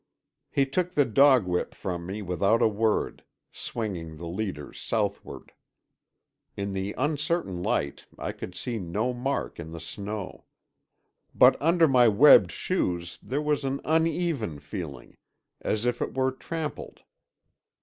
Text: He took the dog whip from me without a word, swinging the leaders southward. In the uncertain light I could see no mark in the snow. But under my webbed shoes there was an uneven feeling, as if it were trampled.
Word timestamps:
He 0.49 0.65
took 0.65 0.93
the 0.95 1.05
dog 1.05 1.45
whip 1.45 1.75
from 1.75 2.07
me 2.07 2.23
without 2.23 2.59
a 2.63 2.67
word, 2.67 3.23
swinging 3.51 4.17
the 4.17 4.25
leaders 4.25 4.81
southward. 4.81 5.53
In 6.57 6.73
the 6.73 6.95
uncertain 6.97 7.61
light 7.61 8.05
I 8.17 8.31
could 8.31 8.55
see 8.55 8.79
no 8.79 9.13
mark 9.13 9.59
in 9.59 9.73
the 9.73 9.79
snow. 9.79 10.45
But 11.35 11.55
under 11.61 11.87
my 11.87 12.07
webbed 12.07 12.51
shoes 12.51 13.19
there 13.21 13.43
was 13.43 13.63
an 13.63 13.79
uneven 13.85 14.57
feeling, 14.59 15.17
as 15.61 15.85
if 15.85 16.01
it 16.01 16.15
were 16.17 16.31
trampled. 16.31 17.03